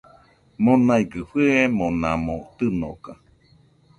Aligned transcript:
Monaigɨ 0.63 1.19
fɨemonamo 1.29 2.35
tɨnoka 2.57 3.11